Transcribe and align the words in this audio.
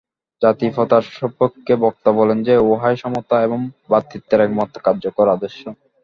জাতিপ্রথার 0.41 1.03
সপক্ষে 1.11 1.73
বক্তা 1.83 2.09
বলেন 2.11 2.37
যে, 2.43 2.53
উহাই 2.69 2.95
সমতা 2.97 3.35
এবং 3.43 3.59
ভ্রাতৃত্বের 3.85 4.43
একমাত্র 4.43 4.75
কার্যকর 4.83 5.25
আদর্শ। 5.29 5.61